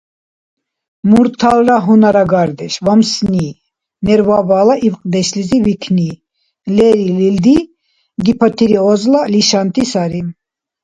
Мурталра 1.09 1.77
гьунарагардеш, 1.85 2.73
вамсни, 2.85 3.47
нервабала 4.05 4.75
ибкьдешлизи 4.87 5.57
викни— 5.65 6.09
лерил 6.75 7.17
илди 7.29 7.57
гипотиреозла 8.25 9.21
лишанти 9.33 9.83
сари. 9.91 10.21